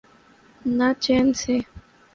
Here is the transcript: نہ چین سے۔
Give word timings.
نہ 0.77 0.87
چین 1.03 1.25
سے۔ 1.41 1.55